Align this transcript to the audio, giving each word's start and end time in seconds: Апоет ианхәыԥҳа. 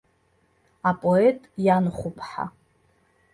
Апоет 0.89 1.39
ианхәыԥҳа. 1.65 2.45